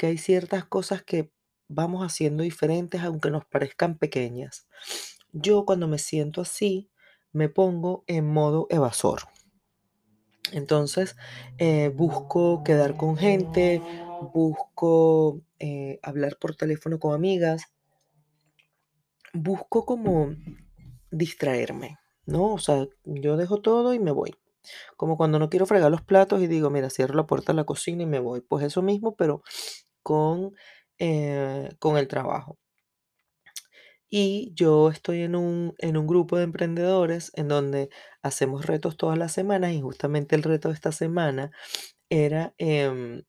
que 0.00 0.06
hay 0.06 0.16
ciertas 0.16 0.64
cosas 0.64 1.02
que 1.02 1.30
vamos 1.68 2.02
haciendo 2.02 2.42
diferentes 2.42 3.02
aunque 3.02 3.30
nos 3.30 3.44
parezcan 3.44 3.98
pequeñas. 3.98 4.66
Yo 5.30 5.66
cuando 5.66 5.88
me 5.88 5.98
siento 5.98 6.40
así, 6.40 6.88
me 7.32 7.50
pongo 7.50 8.02
en 8.06 8.26
modo 8.26 8.66
evasor. 8.70 9.24
Entonces, 10.52 11.16
eh, 11.58 11.92
busco 11.94 12.64
quedar 12.64 12.96
con 12.96 13.18
gente, 13.18 13.82
busco 14.32 15.42
eh, 15.58 15.98
hablar 16.02 16.38
por 16.40 16.56
teléfono 16.56 16.98
con 16.98 17.12
amigas, 17.12 17.66
busco 19.34 19.84
como 19.84 20.34
distraerme, 21.10 21.98
¿no? 22.24 22.54
O 22.54 22.58
sea, 22.58 22.88
yo 23.04 23.36
dejo 23.36 23.60
todo 23.60 23.92
y 23.92 23.98
me 23.98 24.12
voy. 24.12 24.34
Como 24.96 25.18
cuando 25.18 25.38
no 25.38 25.50
quiero 25.50 25.66
fregar 25.66 25.90
los 25.90 26.02
platos 26.02 26.40
y 26.40 26.46
digo, 26.46 26.70
mira, 26.70 26.88
cierro 26.88 27.14
la 27.14 27.26
puerta 27.26 27.52
de 27.52 27.56
la 27.56 27.64
cocina 27.64 28.02
y 28.02 28.06
me 28.06 28.18
voy. 28.18 28.40
Pues 28.40 28.64
eso 28.64 28.80
mismo, 28.80 29.14
pero 29.14 29.42
con, 30.02 30.54
eh, 30.98 31.68
con 31.78 31.96
el 31.98 32.08
trabajo. 32.08 32.58
Y 34.08 34.52
yo 34.54 34.90
estoy 34.90 35.22
en 35.22 35.36
un, 35.36 35.74
en 35.78 35.96
un 35.96 36.06
grupo 36.06 36.36
de 36.36 36.42
emprendedores 36.44 37.30
en 37.34 37.46
donde 37.48 37.90
hacemos 38.22 38.66
retos 38.66 38.96
todas 38.96 39.16
las 39.18 39.32
semanas 39.32 39.72
y 39.72 39.80
justamente 39.80 40.34
el 40.36 40.42
reto 40.42 40.68
de 40.68 40.74
esta 40.74 40.90
semana 40.92 41.52
era 42.10 42.54
em, 42.58 43.22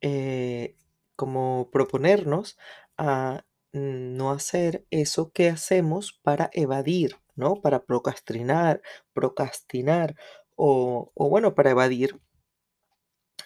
eh, 0.00 0.76
como 1.16 1.70
proponernos 1.72 2.58
a 2.98 3.44
no 3.72 4.30
hacer 4.30 4.86
eso 4.90 5.32
que 5.32 5.48
hacemos 5.48 6.12
para 6.22 6.50
evadir, 6.52 7.16
¿no? 7.34 7.56
Para 7.56 7.84
procrastinar, 7.84 8.82
procrastinar 9.12 10.16
o 10.56 11.12
bueno, 11.16 11.54
para 11.54 11.70
evadir 11.70 12.20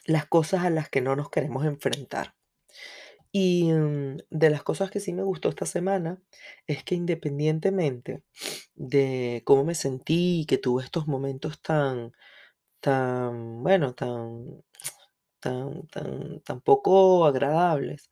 las 0.09 0.27
cosas 0.27 0.65
a 0.65 0.71
las 0.71 0.89
que 0.89 1.03
no 1.03 1.15
nos 1.17 1.31
queremos 1.31 1.67
enfrentar. 1.67 2.35
Y 3.31 3.73
mm, 3.73 4.19
de 4.31 4.51
las 4.51 4.63
cosas 4.63 4.91
que 4.91 5.01
sí 5.01 5.13
me 5.13 5.23
gustó 5.23 5.51
esta 5.51 5.67
semana 5.67 6.19
es 6.67 6.83
que 6.83 6.95
independientemente 6.95 8.25
de 8.75 9.43
cómo 9.45 9.65
me 9.65 9.75
sentí 9.75 10.41
y 10.41 10.47
que 10.47 10.59
tuve 10.59 10.83
estos 10.85 11.07
momentos 11.09 11.61
tan, 11.61 12.13
tan, 12.81 13.63
bueno, 13.63 13.95
tan, 13.95 14.65
tan, 15.41 15.87
tan, 15.89 16.41
tan 16.41 16.61
poco 16.63 17.27
agradables, 17.27 18.11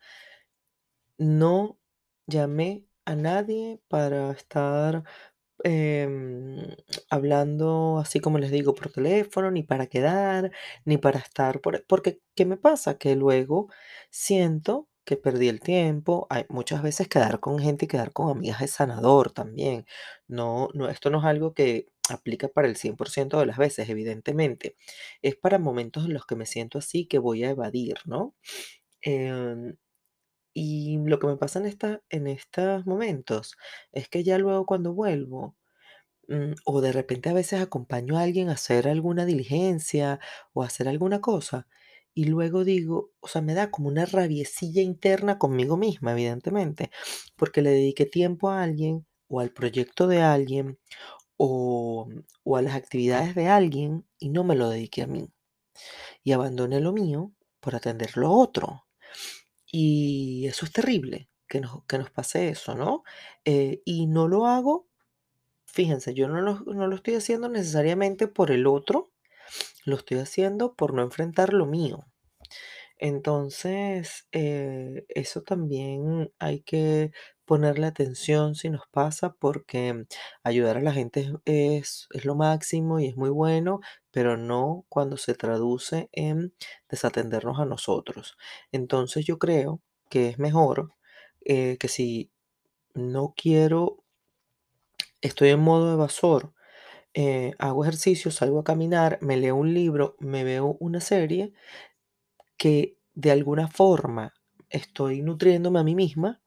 no 1.18 1.78
llamé 2.26 2.84
a 3.06 3.16
nadie 3.16 3.80
para 3.88 4.32
estar 4.32 5.04
em, 5.66 6.75
hablando 7.11 7.99
así 7.99 8.20
como 8.20 8.38
les 8.38 8.50
digo 8.50 8.75
por 8.75 8.90
teléfono, 8.92 9.50
ni 9.50 9.62
para 9.62 9.87
quedar, 9.87 10.50
ni 10.85 10.99
para 10.99 11.18
estar 11.18 11.61
por... 11.61 11.85
Porque, 11.87 12.20
¿qué 12.35 12.44
me 12.46 12.56
pasa? 12.56 12.99
Que 12.99 13.16
luego 13.16 13.68
siento 14.11 14.88
que 15.04 15.16
perdí 15.16 15.49
el 15.49 15.61
tiempo. 15.61 16.26
Hay 16.30 16.44
muchas 16.49 16.82
veces 16.82 17.08
quedar 17.08 17.40
con 17.40 17.58
gente 17.58 17.87
y 17.87 17.88
quedar 17.88 18.12
con 18.12 18.30
amigas 18.30 18.62
es 18.62 18.73
sanador 18.73 19.32
también. 19.32 19.87
No, 20.28 20.68
no, 20.75 20.88
esto 20.88 21.11
no 21.11 21.18
es 21.20 21.25
algo 21.25 21.54
que, 21.54 21.87
aplica 22.08 22.49
para 22.49 22.68
el 22.68 22.76
100% 22.76 23.38
de 23.38 23.46
las 23.46 23.58
veces, 23.58 23.88
evidentemente. 23.88 24.76
Es 25.23 25.37
para 25.37 25.58
momentos 25.58 26.04
en 26.06 26.14
los 26.14 26.26
que 26.26 26.37
me 26.37 26.46
siento 26.46 26.78
así 26.78 27.06
que 27.06 27.18
voy 27.18 27.44
a 27.44 27.50
evadir, 27.50 27.96
¿no? 28.06 28.35
Em, 29.02 29.76
y 30.56 30.98
lo 31.04 31.18
que 31.18 31.26
me 31.28 31.36
pasa 31.36 31.58
en 31.60 31.66
en 32.10 32.26
estos 32.28 32.86
momentos 32.86 33.56
es 33.92 34.08
que 34.08 34.25
ya 34.25 34.38
luego 34.38 34.66
cuando 34.66 34.94
vuelvo, 34.94 35.56
mm, 36.28 36.52
o 36.64 36.80
de 36.80 36.92
repente 36.92 37.28
a 37.30 37.32
veces 37.34 37.60
acompaño 37.60 38.18
a 38.18 38.22
alguien 38.22 38.48
a 38.48 38.52
hacer 38.54 38.88
alguna 38.88 39.25
diligencia 39.26 40.20
o 40.52 40.62
a 40.62 40.66
hacer 40.66 40.88
alguna 40.88 41.20
cosa, 41.20 41.66
y 42.14 42.25
luego 42.26 42.64
digo, 42.64 43.12
o 43.20 43.28
sea, 43.28 43.42
me 43.42 43.54
da 43.54 43.70
como 43.70 43.88
una 43.88 44.06
rabiecilla 44.06 44.82
interna 44.82 45.38
conmigo 45.38 45.76
misma, 45.76 46.12
evidentemente, 46.12 46.90
porque 47.36 47.62
le 47.62 47.70
dediqué 47.70 48.06
tiempo 48.06 48.50
a 48.50 48.62
alguien 48.62 49.06
o 49.28 49.40
al 49.40 49.50
proyecto 49.52 50.06
de 50.08 50.22
alguien 50.22 50.78
o, 51.38 52.08
o 52.44 52.56
a 52.56 52.62
las 52.62 52.75
actividades 52.76 53.34
de 53.36 53.48
alguien 53.48 54.06
y 54.18 54.30
no 54.30 54.44
me 54.44 54.56
lo 54.56 54.70
dediqué 54.70 55.02
a 55.02 55.08
mí. 55.08 55.30
Y 56.25 56.32
abandoné 56.32 56.80
lo 56.80 56.92
mío 56.92 57.32
por 57.60 57.75
atender 57.76 58.16
lo 58.18 58.30
otro. 58.32 58.85
Y 59.78 60.47
eso 60.47 60.64
es 60.64 60.73
terrible, 60.73 61.28
que 61.47 61.61
nos, 61.61 61.85
que 61.85 61.99
nos 61.99 62.11
pase 62.11 62.49
eso, 62.49 62.75
¿no? 62.75 63.04
Eh, 63.45 63.83
y 63.85 64.06
no 64.06 64.26
lo 64.26 64.47
hago, 64.47 64.88
fíjense, 65.66 66.14
yo 66.14 66.28
no 66.28 66.40
lo, 66.40 66.61
no 66.61 66.87
lo 66.87 66.97
estoy 66.97 67.16
haciendo 67.16 67.50
necesariamente 67.50 68.26
por 68.26 68.50
el 68.50 68.66
otro, 68.66 69.11
lo 69.85 69.97
estoy 69.97 70.16
haciendo 70.16 70.75
por 70.76 70.95
no 70.95 71.02
enfrentar 71.02 71.52
lo 71.52 71.66
mío. 71.66 72.06
Entonces, 72.98 74.26
eh, 74.32 75.04
eso 75.08 75.42
también 75.42 76.32
hay 76.38 76.60
que 76.62 77.12
ponerle 77.44 77.86
atención 77.86 78.54
si 78.54 78.70
nos 78.70 78.86
pasa, 78.90 79.34
porque 79.34 80.06
ayudar 80.42 80.78
a 80.78 80.80
la 80.80 80.92
gente 80.92 81.32
es, 81.44 82.08
es- 82.12 82.24
lo 82.24 82.34
máximo 82.34 82.98
y 83.00 83.06
es 83.06 83.16
muy 83.16 83.30
bueno, 83.30 83.80
pero 84.10 84.36
no 84.36 84.84
cuando 84.88 85.16
se 85.18 85.34
traduce 85.34 86.08
en 86.12 86.54
desatendernos 86.88 87.60
a 87.60 87.66
nosotros. 87.66 88.36
Entonces, 88.72 89.24
yo 89.26 89.38
creo 89.38 89.82
que 90.10 90.28
es 90.30 90.38
mejor 90.38 90.92
eh, 91.44 91.76
que 91.78 91.88
si 91.88 92.32
no 92.94 93.34
quiero, 93.36 94.04
estoy 95.20 95.50
en 95.50 95.60
modo 95.60 95.92
evasor, 95.92 96.52
eh, 97.14 97.54
hago 97.58 97.84
ejercicio, 97.84 98.30
salgo 98.32 98.60
a 98.60 98.64
caminar, 98.64 99.18
me 99.22 99.36
leo 99.36 99.56
un 99.56 99.74
libro, 99.74 100.16
me 100.20 100.44
veo 100.44 100.76
una 100.80 101.00
serie 101.00 101.52
que 102.56 102.98
de 103.14 103.30
alguna 103.30 103.68
forma 103.68 104.34
estoy 104.70 105.22
nutriéndome 105.22 105.80
a 105.80 105.84
mí 105.84 105.94
misma, 105.94 106.42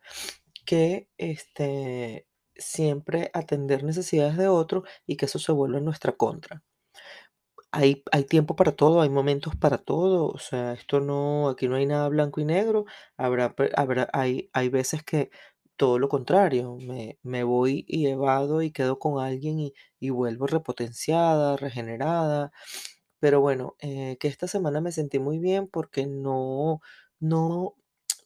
que 0.66 1.10
este, 1.18 2.28
siempre 2.56 3.32
atender 3.34 3.84
necesidades 3.84 4.38
de 4.38 4.48
otro 4.48 4.84
y 5.08 5.18
que 5.18 5.26
eso 5.26 5.40
se 5.40 5.52
vuelva 5.52 5.80
en 5.80 5.86
nuestra 5.86 6.14
contra. 6.14 6.64
Hay, 7.72 8.04
hay 8.12 8.24
tiempo 8.24 8.56
para 8.56 8.72
todo, 8.72 9.02
hay 9.02 9.10
momentos 9.10 9.56
para 9.56 9.78
todo, 9.78 10.28
o 10.28 10.40
sea, 10.40 10.74
esto 10.74 11.00
no, 11.02 11.50
aquí 11.50 11.68
no 11.68 11.76
hay 11.76 11.86
nada 11.86 12.10
blanco 12.10 12.42
y 12.42 12.46
negro, 12.46 12.86
habrá, 13.16 13.54
habrá, 13.76 14.10
hay, 14.12 14.50
hay 14.54 14.70
veces 14.70 15.04
que 15.04 15.30
todo 15.78 16.00
lo 16.00 16.10
contrario, 16.10 16.78
me, 16.78 17.20
me 17.22 17.44
voy 17.44 17.86
y 17.88 18.08
evado 18.08 18.64
y 18.64 18.72
quedo 18.72 18.98
con 18.98 19.24
alguien 19.24 19.60
y, 19.60 19.74
y 20.00 20.10
vuelvo 20.10 20.48
repotenciada, 20.48 21.58
regenerada, 21.58 22.52
pero 23.20 23.42
bueno, 23.42 23.76
eh, 23.80 24.18
que 24.20 24.28
esta 24.28 24.48
semana 24.48 24.82
me 24.82 24.92
sentí 24.92 25.20
muy 25.20 25.40
bien 25.40 25.68
porque 25.68 26.08
no, 26.08 26.82
no, 27.20 27.76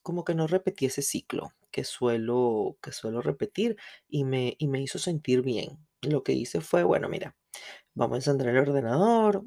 como 0.04 0.24
que 0.24 0.36
no 0.36 0.48
repetí 0.48 0.86
ese 0.86 1.02
ciclo 1.02 1.54
que 1.72 1.84
suelo, 1.84 2.78
que 2.82 2.92
suelo 2.92 3.22
repetir 3.22 3.78
y 4.08 4.26
me, 4.26 4.56
y 4.60 4.68
me 4.68 4.82
hizo 4.82 5.00
sentir 5.00 5.42
bien. 5.42 5.80
Lo 6.02 6.24
que 6.24 6.34
hice 6.34 6.62
fue, 6.62 6.84
bueno, 6.84 7.10
mira, 7.10 7.36
vamos 7.96 8.16
a 8.16 8.18
encender 8.18 8.50
el 8.50 8.58
ordenador, 8.60 9.46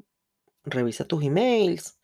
revisa 0.65 1.05
tus 1.05 1.23
emails, 1.23 1.99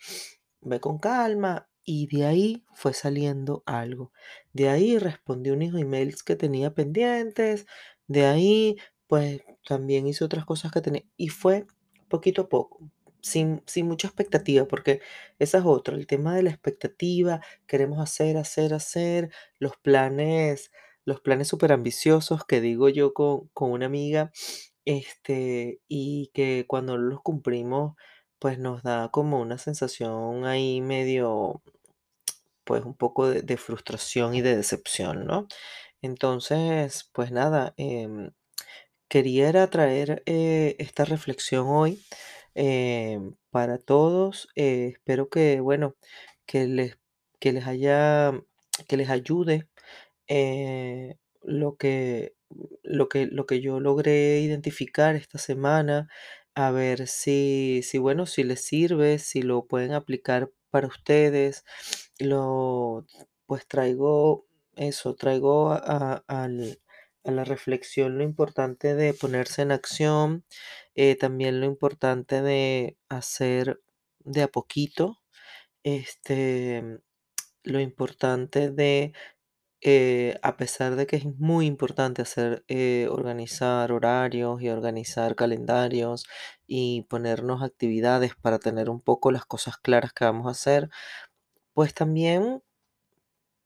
ve 0.62 0.80
con 0.80 1.00
calma. 1.00 1.70
Y 1.86 2.08
de 2.08 2.26
ahí 2.26 2.66
fue 2.74 2.94
saliendo 2.94 3.62
algo. 3.66 4.14
De 4.54 4.70
ahí 4.70 4.98
respondí 4.98 5.50
unos 5.52 5.76
emails 5.80 6.24
que 6.24 6.38
tenía 6.38 6.74
pendientes. 6.74 7.66
De 8.08 8.26
ahí, 8.26 8.78
pues 9.08 9.42
también 9.68 10.08
hice 10.08 10.24
otras 10.24 10.46
cosas 10.46 10.72
que 10.72 10.82
tenía. 10.82 11.04
Y 11.18 11.28
fue 11.30 11.68
poquito 12.08 12.44
a 12.44 12.50
poco, 12.50 12.90
sin, 13.24 13.64
sin 13.66 13.88
mucha 13.88 14.08
expectativa, 14.08 14.66
porque 14.66 15.02
esa 15.40 15.60
es 15.60 15.66
otra, 15.66 15.96
el 15.96 16.08
tema 16.08 16.36
de 16.36 16.44
la 16.44 16.52
expectativa. 16.52 17.42
Queremos 17.68 18.00
hacer, 18.00 18.38
hacer, 18.38 18.74
hacer. 18.74 19.32
Los 19.60 19.78
planes, 19.78 20.72
los 21.06 21.22
planes 21.22 21.48
súper 21.48 21.72
ambiciosos 21.74 22.46
que 22.46 22.62
digo 22.62 22.90
yo 22.90 23.14
con, 23.14 23.48
con 23.54 23.72
una 23.72 23.88
amiga. 23.88 24.32
Este, 24.86 25.82
y 25.88 26.30
que 26.34 26.66
cuando 26.68 26.98
los 26.98 27.22
cumplimos 27.22 27.96
pues 28.44 28.60
nos 28.60 28.84
da 28.84 29.10
como 29.10 29.40
una 29.40 29.58
sensación 29.58 30.46
ahí 30.46 30.82
medio, 30.82 31.62
pues 32.66 32.84
un 32.84 32.94
poco 32.94 33.30
de, 33.30 33.58
frustración 33.58 34.36
y 34.36 34.42
de 34.42 34.58
decepción, 34.58 35.26
¿no? 35.26 35.48
Entonces, 36.02 37.10
pues 37.14 37.32
nada, 37.32 37.74
em, 37.78 38.32
quería 39.10 39.70
traer 39.70 40.24
eh, 40.26 40.76
esta 40.80 41.06
reflexión 41.06 41.68
hoy 41.70 42.04
em, 42.56 43.36
para 43.52 43.78
todos. 43.80 44.50
eh, 44.56 44.92
espero 44.94 45.30
que, 45.30 45.60
bueno, 45.62 45.96
que 46.46 46.68
les, 46.68 46.98
que 47.40 47.52
les 47.54 47.68
haya, 47.68 48.34
que 48.88 48.98
les 48.98 49.10
ayude 49.10 49.68
eh, 50.28 51.18
lo 51.44 51.78
que, 51.78 52.36
lo 52.84 53.10
que, 53.10 53.28
lo 53.28 53.46
que 53.46 53.62
yo 53.62 53.80
logré 53.80 54.40
identificar 54.42 55.16
esta 55.16 55.38
semana, 55.38 56.10
a 56.56 56.72
ver 56.72 57.08
si, 57.08 57.82
si, 57.84 57.98
bueno, 57.98 58.26
si 58.26 58.44
les 58.44 58.62
sirve, 58.62 59.20
si 59.20 59.42
lo 59.42 59.66
pueden 59.68 59.94
aplicar 59.94 60.52
para 60.72 60.88
ustedes. 60.88 61.66
Lo, 62.20 63.06
pues 63.46 63.68
traigo 63.68 64.46
eso, 64.76 65.16
traigo 65.16 65.72
a- 65.74 66.24
al- 66.28 66.80
a 67.24 67.32
la 67.32 67.44
reflexión 67.46 68.18
lo 68.18 68.24
importante 68.24 68.96
de 68.96 69.14
ponerse 69.14 69.62
en 69.64 69.72
acción, 69.72 70.46
eh, 70.96 71.16
también 71.16 71.60
lo 71.62 71.66
importante 71.68 72.42
de 72.42 72.98
hacer 73.10 73.82
de 74.20 74.44
a 74.44 74.48
poquito, 74.50 75.22
este, 75.84 77.00
lo 77.64 77.80
importante 77.82 78.72
de 78.72 79.14
eh, 79.82 80.40
a 80.44 80.58
pesar 80.58 80.96
de 80.96 81.08
que 81.08 81.18
es 81.18 81.26
muy 81.26 81.66
importante 81.68 82.22
hacer, 82.22 82.64
eh, 82.70 83.08
organizar 83.12 83.92
horarios 83.92 84.62
y 84.62 84.70
organizar 84.70 85.36
calendarios 85.36 86.26
y 86.68 87.04
ponernos 87.10 87.62
actividades 87.64 88.36
para 88.36 88.60
tener 88.60 88.90
un 88.90 89.02
poco 89.02 89.32
las 89.32 89.46
cosas 89.46 89.78
claras 89.78 90.14
que 90.14 90.26
vamos 90.26 90.48
a 90.48 90.52
hacer, 90.52 90.90
pues 91.74 91.94
también 91.94 92.64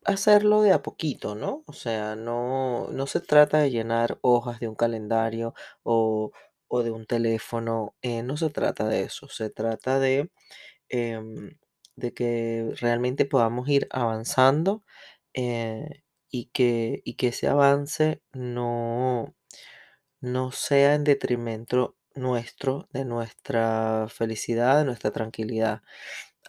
hacerlo 0.07 0.61
de 0.63 0.73
a 0.73 0.81
poquito, 0.83 1.35
¿no? 1.35 1.63
O 1.67 1.73
sea, 1.73 2.15
no, 2.15 2.89
no 2.91 3.07
se 3.07 3.21
trata 3.21 3.59
de 3.59 3.71
llenar 3.71 4.19
hojas 4.21 4.59
de 4.59 4.67
un 4.69 4.75
calendario 4.75 5.53
o, 5.83 6.31
o 6.69 6.83
de 6.83 6.91
un 6.91 7.05
teléfono, 7.07 7.95
eh, 8.01 8.23
no 8.23 8.37
se 8.37 8.49
trata 8.49 8.87
de 8.87 9.03
eso, 9.03 9.27
se 9.29 9.49
trata 9.51 9.99
de 9.99 10.31
em, 10.89 11.57
de 11.95 12.13
que 12.13 12.73
realmente 12.81 13.25
podamos 13.25 13.69
ir 13.69 13.87
avanzando 13.91 14.83
eh, 15.33 16.03
y 16.31 16.47
que, 16.53 17.01
y 17.05 17.15
que 17.15 17.29
ese 17.29 17.47
avance 17.47 18.21
no, 18.33 19.35
no 20.21 20.51
sea 20.51 20.95
en 20.95 21.03
detrimento 21.03 21.97
nuestro, 22.15 22.87
de 22.93 23.05
nuestra 23.05 24.07
felicidad, 24.09 24.79
de 24.79 24.85
nuestra 24.85 25.11
tranquilidad. 25.11 25.81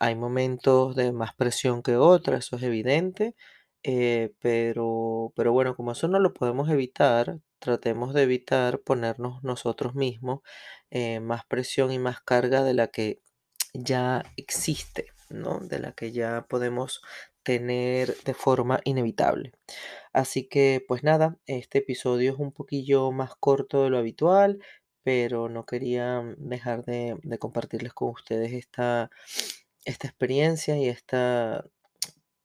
Hay 0.00 0.14
momentos 0.14 0.94
de 0.96 1.12
más 1.12 1.34
presión 1.34 1.82
que 1.82 1.96
otras, 1.96 2.46
eso 2.46 2.56
es 2.56 2.62
evidente, 2.62 3.34
eh, 3.82 4.32
pero, 4.40 5.32
pero 5.36 5.52
bueno, 5.52 5.76
como 5.76 5.92
eso 5.92 6.08
no 6.08 6.18
lo 6.20 6.34
podemos 6.34 6.68
evitar, 6.70 7.38
tratemos 7.58 8.14
de 8.14 8.22
evitar 8.22 8.80
ponernos 8.80 9.42
nosotros 9.42 9.94
mismos 9.94 10.40
eh, 10.90 11.20
más 11.20 11.44
presión 11.46 11.92
y 11.92 11.98
más 11.98 12.20
carga 12.20 12.62
de 12.64 12.74
la 12.74 12.88
que 12.88 13.20
ya 13.74 14.24
existe, 14.36 15.06
¿no? 15.30 15.60
De 15.60 15.78
la 15.78 15.92
que 15.92 16.12
ya 16.12 16.46
podemos 16.48 17.02
tener 17.42 18.16
de 18.24 18.34
forma 18.34 18.80
inevitable. 18.84 19.52
Así 20.12 20.48
que, 20.48 20.84
pues 20.86 21.02
nada, 21.04 21.38
este 21.46 21.78
episodio 21.78 22.32
es 22.32 22.38
un 22.38 22.52
poquillo 22.52 23.10
más 23.12 23.34
corto 23.36 23.84
de 23.84 23.90
lo 23.90 23.98
habitual, 23.98 24.60
pero 25.02 25.48
no 25.48 25.64
quería 25.66 26.22
dejar 26.38 26.84
de, 26.84 27.16
de 27.22 27.38
compartirles 27.38 27.94
con 27.94 28.10
ustedes 28.10 28.52
esta, 28.52 29.10
esta 29.84 30.06
experiencia 30.08 30.76
y 30.78 30.88
esta, 30.88 31.64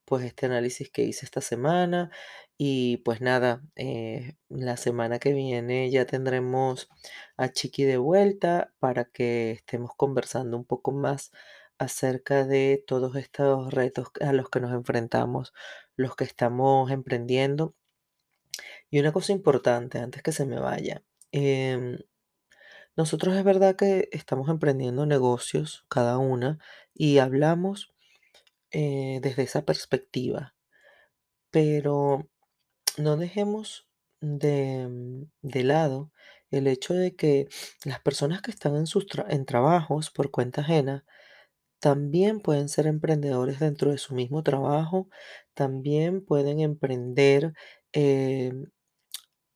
pues 0.05 0.25
este 0.25 0.45
análisis 0.47 0.89
que 0.91 1.03
hice 1.03 1.25
esta 1.25 1.41
semana. 1.41 2.11
Y 2.57 2.97
pues 2.97 3.21
nada, 3.21 3.63
eh, 3.75 4.35
la 4.49 4.77
semana 4.77 5.19
que 5.19 5.33
viene 5.33 5.89
ya 5.91 6.05
tendremos 6.05 6.89
a 7.37 7.49
Chiqui 7.49 7.83
de 7.83 7.97
vuelta 7.97 8.73
para 8.79 9.05
que 9.05 9.51
estemos 9.51 9.91
conversando 9.97 10.57
un 10.57 10.65
poco 10.65 10.91
más 10.91 11.31
acerca 11.79 12.45
de 12.45 12.83
todos 12.87 13.15
estos 13.15 13.73
retos 13.73 14.09
a 14.21 14.33
los 14.33 14.49
que 14.49 14.59
nos 14.61 14.71
enfrentamos, 14.73 15.53
los 15.97 16.15
que 16.15 16.23
estamos 16.25 16.91
emprendiendo. 16.91 17.75
Y 18.89 18.99
una 18.99 19.11
cosa 19.11 19.31
importante 19.33 19.99
antes 19.99 20.21
que 20.23 20.31
se 20.31 20.45
me 20.45 20.59
vaya. 20.59 21.03
em, 21.31 21.97
Nosotros 22.95 23.35
es 23.35 23.43
verdad 23.43 23.75
que 23.75 24.09
estamos 24.11 24.49
emprendiendo 24.49 25.05
negocios 25.05 25.85
cada 25.89 26.17
una 26.19 26.59
y 26.93 27.17
hablamos 27.17 27.91
eh, 28.71 29.19
desde 29.23 29.43
esa 29.43 29.63
perspectiva, 29.65 30.55
pero 31.51 32.29
no 32.97 33.17
dejemos 33.17 33.87
de, 34.21 34.87
mm, 34.89 35.23
de 35.41 35.63
lado 35.63 36.11
el 36.51 36.67
hecho 36.67 36.93
de 36.93 37.15
que 37.15 37.49
las 37.85 37.99
personas 38.01 38.41
que 38.41 38.51
están 38.51 38.75
en 38.75 38.87
sus 38.87 39.07
en 39.29 39.45
trabajos 39.45 40.11
por 40.11 40.31
cuenta 40.31 40.61
ajena 40.61 41.05
también 41.79 42.41
pueden 42.41 42.69
ser 42.69 42.87
emprendedores 42.87 43.59
dentro 43.59 43.91
de 43.91 43.97
su 43.99 44.15
mismo 44.15 44.43
trabajo, 44.43 45.09
también 45.53 46.25
pueden 46.25 46.61
emprender 46.61 47.53
em, 47.93 48.67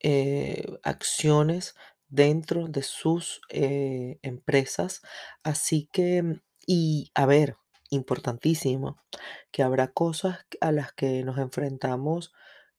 eh, 0.02 0.66
acciones 0.84 1.76
dentro 2.10 2.68
de 2.68 2.84
sus 2.84 3.42
eh, 3.50 4.20
empresas. 4.22 5.02
Así 5.44 5.90
que, 5.92 6.24
mm, 6.24 6.42
y 6.68 7.12
a 7.16 7.26
ver, 7.26 7.58
importantísimo, 7.90 8.98
que 9.52 9.64
habrá 9.64 9.90
cosas 9.90 10.40
a 10.62 10.72
las 10.72 10.94
que 10.94 11.24
nos 11.24 11.38
enfrentamos 11.40 12.34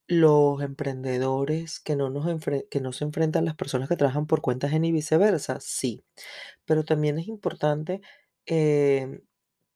los 0.08 0.62
emprendedores 0.62 1.80
que 1.80 1.96
no, 1.96 2.10
nos 2.10 2.26
que 2.70 2.80
no 2.80 2.92
se 2.92 3.04
enfrentan 3.04 3.44
las 3.44 3.56
personas 3.56 3.88
que 3.90 3.96
trabajan 3.96 4.26
por 4.26 4.40
cuenta 4.42 4.66
ajena 4.68 4.86
y 4.88 4.92
viceversa, 4.92 5.60
sí, 5.60 6.04
pero 6.66 6.84
también 6.84 7.18
es 7.18 7.28
importante 7.28 8.00
em, 8.46 9.22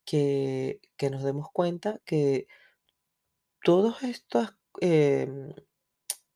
que, 0.07 0.81
que 0.99 1.11
nos 1.11 1.25
demos 1.25 1.49
cuenta 1.53 2.01
que 2.07 2.47
todos 3.65 4.03
estos, 4.03 4.55
em, 4.81 5.53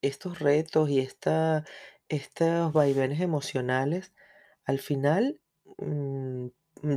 estos 0.03 0.39
retos 0.41 0.91
y 0.91 1.01
esta, 1.01 1.65
estos 2.09 2.73
vaivenes 2.73 3.21
emocionales, 3.21 4.13
al 4.65 4.79
final, 4.81 5.41
mm, 5.79 6.49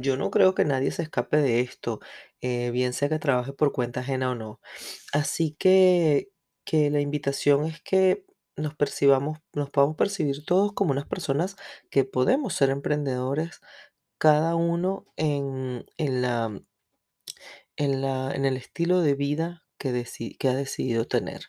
yo 0.02 0.18
no 0.18 0.32
creo 0.32 0.56
que 0.56 0.66
nadie 0.66 0.92
se 0.92 1.04
escape 1.04 1.38
de 1.38 1.62
esto, 1.62 2.00
eh, 2.42 2.72
bien 2.72 2.94
sea 2.94 3.10
que 3.10 3.20
trabaje 3.20 3.54
por 3.54 3.72
cuenta 3.74 4.02
ajena 4.02 4.32
o 4.32 4.36
no. 4.36 4.62
Así 5.14 5.56
que, 5.60 6.32
que 6.66 6.90
la 6.92 7.02
invitación 7.02 7.66
es 7.66 7.82
que 7.82 8.26
nos 8.58 8.76
percibamos, 8.76 9.40
nos 9.54 9.70
podamos 9.72 9.96
percibir 9.98 10.46
todos 10.46 10.74
como 10.74 10.92
unas 10.92 11.08
personas 11.08 11.56
que 11.92 12.04
podemos 12.06 12.54
ser 12.56 12.70
emprendedores, 12.72 13.62
cada 14.20 14.56
uno 14.56 15.08
en, 15.18 15.86
en 15.98 16.22
la, 16.24 16.62
en 17.78 18.02
la, 18.02 18.32
en 18.34 18.46
el 18.46 18.58
estilo 18.58 19.02
de 19.02 19.16
vida 19.16 19.66
que, 19.78 19.92
deci- 19.94 20.38
que 20.38 20.50
ha 20.50 20.56
decidido 20.56 21.08
tener. 21.08 21.42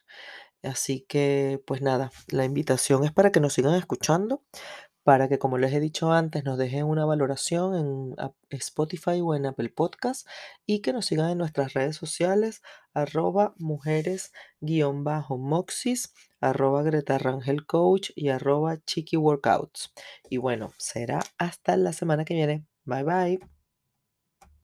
Así 0.62 1.04
que, 1.08 1.60
pues 1.66 1.82
nada, 1.82 2.12
la 2.28 2.44
invitación 2.44 3.04
es 3.04 3.12
para 3.12 3.32
que 3.32 3.40
nos 3.40 3.54
sigan 3.54 3.74
escuchando, 3.74 4.42
para 5.02 5.28
que, 5.28 5.38
como 5.38 5.56
les 5.58 5.72
he 5.72 5.80
dicho 5.80 6.12
antes, 6.12 6.44
nos 6.44 6.58
dejen 6.58 6.84
una 6.84 7.06
valoración 7.06 7.74
en 7.74 8.14
Spotify 8.50 9.20
o 9.22 9.34
en 9.34 9.46
Apple 9.46 9.70
Podcast 9.70 10.28
y 10.66 10.82
que 10.82 10.92
nos 10.92 11.06
sigan 11.06 11.30
en 11.30 11.38
nuestras 11.38 11.72
redes 11.72 11.96
sociales, 11.96 12.62
arroba 12.92 13.54
mujeres-moxis, 13.58 16.12
arroba 16.40 16.82
Greta 16.82 17.16
Rangel 17.18 17.66
Coach 17.66 18.10
y 18.14 18.28
arroba 18.28 18.78
Chiqui 18.84 19.16
Workouts. 19.16 19.92
Y 20.28 20.36
bueno, 20.36 20.72
será 20.78 21.20
hasta 21.38 21.76
la 21.76 21.92
semana 21.92 22.24
que 22.24 22.34
viene. 22.34 22.66
Bye 22.84 23.04
bye. 23.04 23.59